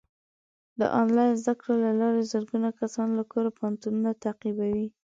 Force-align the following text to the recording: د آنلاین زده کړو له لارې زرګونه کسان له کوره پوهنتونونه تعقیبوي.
د 0.79 0.81
آنلاین 1.01 1.33
زده 1.41 1.53
کړو 1.59 1.75
له 1.85 1.91
لارې 2.01 2.29
زرګونه 2.31 2.69
کسان 2.79 3.07
له 3.19 3.23
کوره 3.31 3.49
پوهنتونونه 3.57 4.09
تعقیبوي. 4.23 4.87